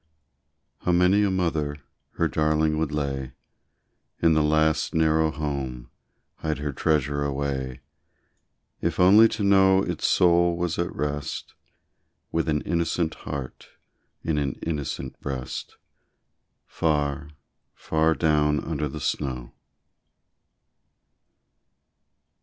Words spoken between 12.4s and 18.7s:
an innocent heart in an innocent breast, Far, far down